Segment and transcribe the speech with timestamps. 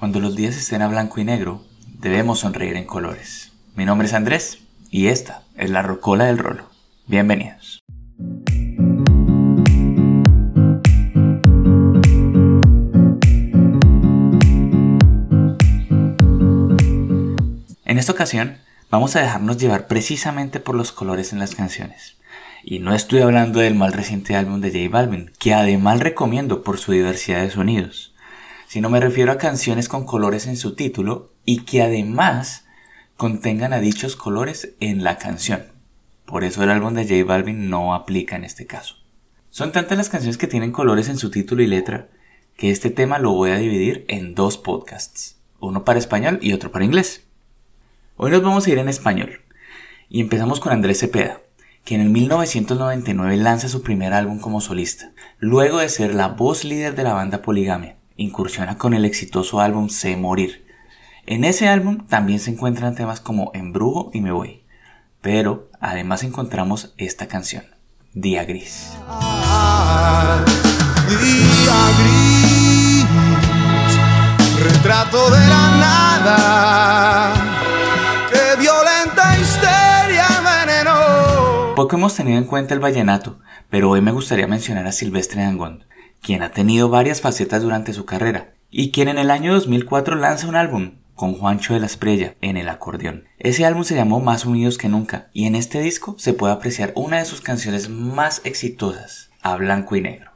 [0.00, 1.62] Cuando los días estén a blanco y negro,
[1.98, 3.52] debemos sonreír en colores.
[3.76, 6.70] Mi nombre es Andrés y esta es la Rocola del Rolo.
[7.06, 7.80] Bienvenidos.
[17.84, 18.56] En esta ocasión
[18.90, 22.16] vamos a dejarnos llevar precisamente por los colores en las canciones.
[22.64, 26.78] Y no estoy hablando del mal reciente álbum de J Balvin, que además recomiendo por
[26.78, 28.09] su diversidad de sonidos
[28.70, 32.66] sino me refiero a canciones con colores en su título y que además
[33.16, 35.64] contengan a dichos colores en la canción.
[36.24, 38.94] Por eso el álbum de J Balvin no aplica en este caso.
[39.50, 42.10] Son tantas las canciones que tienen colores en su título y letra
[42.56, 46.70] que este tema lo voy a dividir en dos podcasts, uno para español y otro
[46.70, 47.24] para inglés.
[48.16, 49.40] Hoy nos vamos a ir en español
[50.08, 51.40] y empezamos con Andrés Cepeda,
[51.84, 56.62] que en el 1999 lanza su primer álbum como solista, luego de ser la voz
[56.62, 60.66] líder de la banda Poligamia incursiona con el exitoso álbum Sé Morir.
[61.26, 64.62] En ese álbum también se encuentran temas como Embrujo y Me Voy,
[65.22, 67.64] pero además encontramos esta canción,
[68.12, 68.92] Día Gris.
[71.08, 73.06] día gris,
[74.64, 77.34] retrato de la nada,
[78.30, 81.74] que violenta histeria veneno.
[81.74, 83.38] Poco hemos tenido en cuenta el vallenato,
[83.70, 85.89] pero hoy me gustaría mencionar a Silvestre Dangond
[86.22, 90.46] quien ha tenido varias facetas durante su carrera y quien en el año 2004 lanza
[90.46, 93.24] un álbum con Juancho de la Esprella en el acordeón.
[93.38, 96.92] Ese álbum se llamó Más Unidos que Nunca y en este disco se puede apreciar
[96.94, 100.30] una de sus canciones más exitosas, A Blanco y Negro.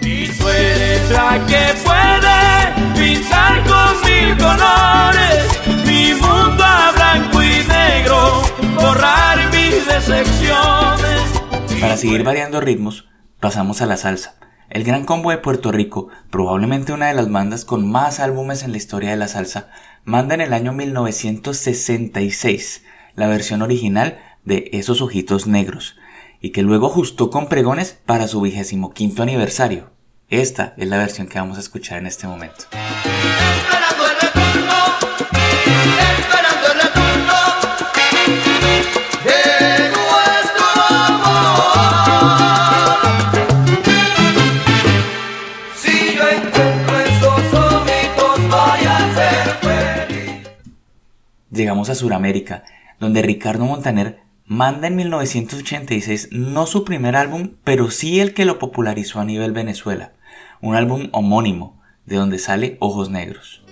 [0.00, 7.64] Y tú eres la que puede pintar con mil colores mi mundo a blanco y
[7.66, 8.42] negro,
[8.74, 11.80] borrar mis decepciones.
[11.80, 14.36] Para seguir variando ritmos, pasamos a la salsa
[14.70, 18.72] el Gran Combo de Puerto Rico, probablemente una de las bandas con más álbumes en
[18.72, 19.68] la historia de la salsa,
[20.04, 25.96] manda en el año 1966 la versión original de Esos Ojitos Negros,
[26.40, 29.90] y que luego ajustó con pregones para su vigésimo quinto aniversario.
[30.28, 32.64] Esta es la versión que vamos a escuchar en este momento.
[51.56, 52.64] Llegamos a Sudamérica,
[53.00, 58.58] donde Ricardo Montaner manda en 1986 no su primer álbum, pero sí el que lo
[58.58, 60.12] popularizó a nivel Venezuela,
[60.60, 63.62] un álbum homónimo, de donde sale Ojos Negros.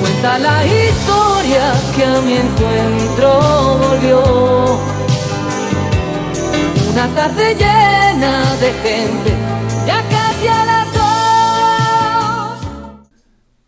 [0.00, 4.22] Cuenta la historia que a mi encuentro volvió.
[6.92, 9.43] Una tarde llena de gente,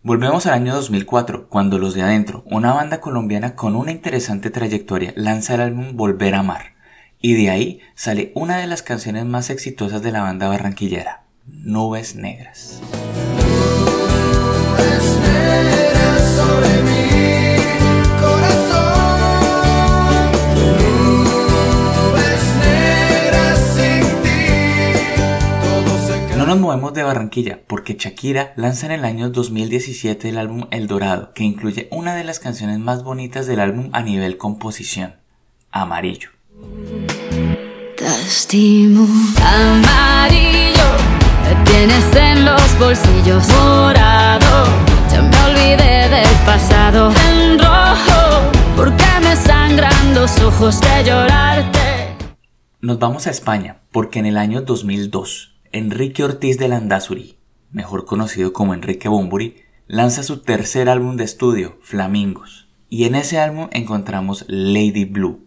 [0.06, 5.12] Volvemos al año 2004, cuando Los de Adentro, una banda colombiana con una interesante trayectoria,
[5.16, 6.76] lanza el álbum Volver a Amar.
[7.20, 12.14] Y de ahí sale una de las canciones más exitosas de la banda barranquillera, Nubes
[12.14, 12.80] Negras.
[26.56, 31.34] Nos movemos de Barranquilla porque Shakira lanza en el año 2017 el álbum El Dorado,
[31.34, 35.16] que incluye una de las canciones más bonitas del álbum a nivel composición,
[35.70, 36.30] Amarillo.
[39.42, 40.88] amarillo,
[41.66, 44.64] tienes en los bolsillos morado,
[45.12, 52.16] ya me olvidé del pasado en rojo, porque me sangran los ojos de llorarte.
[52.80, 57.36] Nos vamos a España, porque en el año 2002 Enrique Ortiz de Landazuri,
[57.70, 59.56] mejor conocido como Enrique Bumburi,
[59.86, 65.40] lanza su tercer álbum de estudio, Flamingos, y en ese álbum encontramos Lady Blue.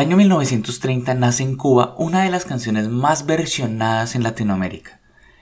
[0.00, 4.98] Año 1930 nace en Cuba una de las canciones más versionadas en Latinoamérica.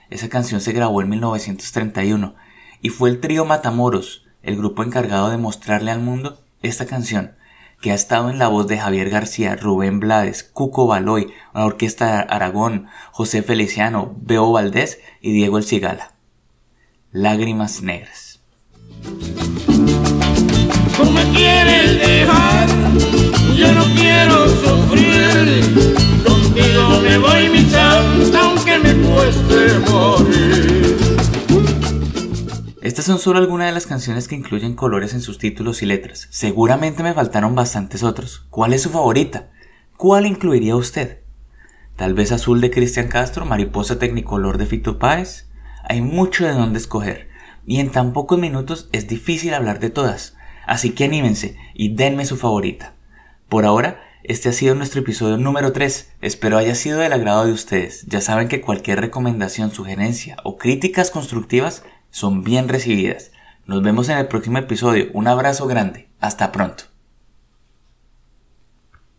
[0.09, 2.35] Esa canción se grabó en 1931
[2.81, 7.37] y fue el trío Matamoros, el grupo encargado de mostrarle al mundo esta canción,
[7.79, 12.07] que ha estado en la voz de Javier García, Rubén Blades, Cuco Baloy, la Orquesta
[12.07, 16.15] de Aragón, José Feliciano, Beo Valdés y Diego El Cigala.
[17.13, 18.41] Lágrimas Negras.
[23.59, 25.61] Yo no quiero sufrir,
[26.25, 30.97] contigo me voy mi aunque me cueste morir.
[32.81, 36.29] Estas son solo algunas de las canciones que incluyen colores en sus títulos y letras.
[36.29, 38.45] Seguramente me faltaron bastantes otros.
[38.49, 39.49] ¿Cuál es su favorita?
[39.97, 41.19] ¿Cuál incluiría usted?
[41.97, 45.49] Tal vez Azul de Cristian Castro, Mariposa Tecnicolor de Fito Páez.
[45.83, 47.27] Hay mucho de dónde escoger.
[47.65, 50.37] Y en tan pocos minutos es difícil hablar de todas.
[50.65, 52.95] Así que anímense y denme su favorita.
[53.49, 56.11] Por ahora, este ha sido nuestro episodio número 3.
[56.21, 58.05] Espero haya sido del agrado de ustedes.
[58.05, 63.31] Ya saben que cualquier recomendación, sugerencia o críticas constructivas son bien recibidas.
[63.65, 65.07] Nos vemos en el próximo episodio.
[65.13, 66.09] Un abrazo grande.
[66.19, 66.88] Hasta pronto.